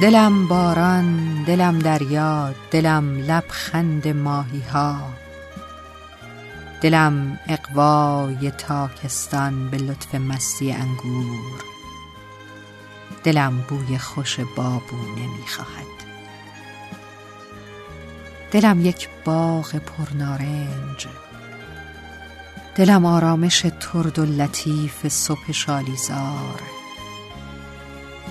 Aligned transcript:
دلم 0.00 0.48
باران 0.48 1.42
دلم 1.44 1.78
دریا 1.78 2.54
دلم 2.70 3.18
لبخند 3.18 4.08
ماهی 4.08 4.62
ها 4.72 4.98
دلم 6.80 7.38
اقوای 7.48 8.50
تاکستان 8.50 9.70
به 9.70 9.76
لطف 9.76 10.14
مستی 10.14 10.72
انگور. 10.72 11.64
دلم 13.24 13.64
بوی 13.68 13.98
خوش 13.98 14.40
بابونه 14.40 15.26
می‌خواهد. 15.40 15.96
دلم 18.52 18.86
یک 18.86 19.08
باغ 19.24 19.76
پرنارنج. 19.76 21.06
دلم 22.74 23.06
آرامش 23.06 23.66
ترد 23.80 24.18
و 24.18 24.24
لطیف 24.24 25.08
صبح 25.08 25.52
شالیزار. 25.52 26.60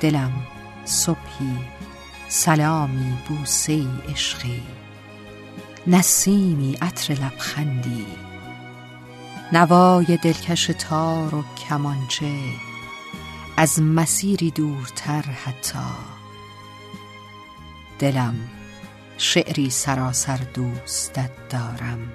دلم 0.00 0.32
صبحی. 0.84 1.58
سلامی 2.28 3.18
بوسه 3.28 3.86
عشقی. 4.08 4.62
نسیمی 5.86 6.76
عطر 6.82 7.14
لبخندی. 7.14 8.06
نوای 9.52 10.16
دلکش 10.16 10.70
تار 10.78 11.34
و 11.34 11.44
کمانچه. 11.68 12.38
از 13.56 13.82
مسیری 13.82 14.50
دورتر 14.50 15.22
حتی. 15.22 15.78
دلم 17.98 18.34
شعری 19.18 19.70
سراسر 19.70 20.36
دوستت 20.36 21.48
دارم. 21.50 22.12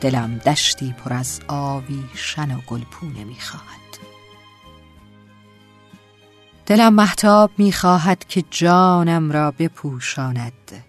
دلم 0.00 0.38
دشتی 0.38 0.92
پر 0.92 1.12
از 1.12 1.40
آویشن 1.48 2.56
و 2.56 2.60
گلپونه 2.66 3.24
می‌خواهد. 3.24 4.11
دلم 6.72 6.94
محتاب 6.94 7.50
می‌خواهد 7.58 8.24
که 8.24 8.44
جانم 8.50 9.32
را 9.32 9.50
بپوشاند. 9.50 10.84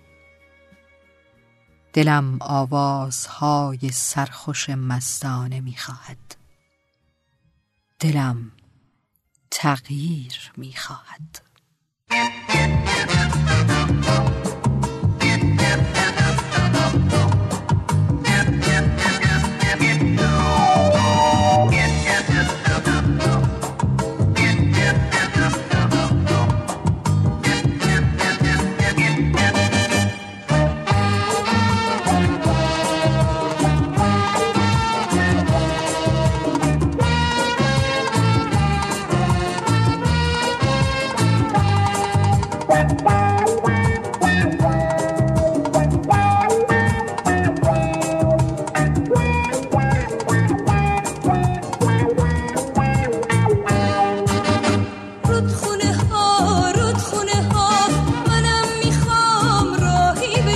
دلم 1.94 2.38
آوازهای 2.42 3.90
سرخوش 3.94 4.70
مستانه 4.70 5.60
می‌خواهد. 5.62 6.36
دلم 8.00 8.52
تغییر 9.52 10.52
می‌خواهد. 10.58 11.42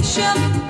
salvation 0.03 0.66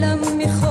لم 0.00 0.40
يخاف 0.40 0.65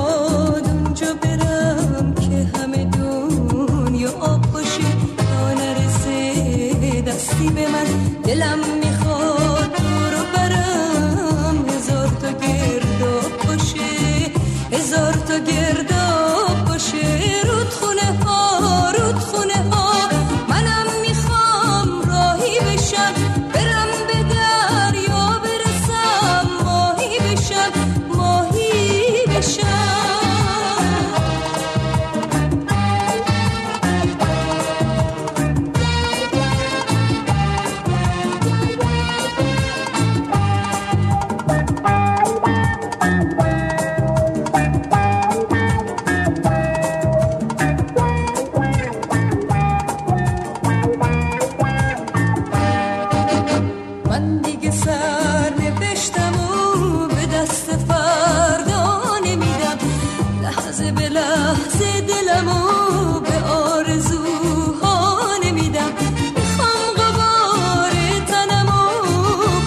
لحظه 61.66 62.02
دلمو 62.02 63.20
به 63.20 63.44
آرزوها 63.44 65.28
نمیدم. 65.44 65.94
می‌خوام 66.36 66.94
غبار 66.98 67.92
تنمو 68.28 68.88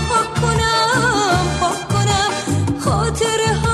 پاک 0.08 0.34
کنم 0.42 1.58
پاک 1.60 1.88
کنم. 1.88 2.30
خاطره 2.84 3.67